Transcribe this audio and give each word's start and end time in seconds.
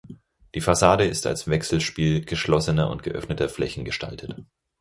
Die 0.55 0.61
Fassade 0.61 1.05
ist 1.05 1.27
als 1.27 1.47
Wechselspiel 1.47 2.25
geschlossener 2.25 2.89
und 2.89 3.03
geöffneter 3.03 3.49
Flächen 3.49 3.85
gestaltet. 3.85 4.35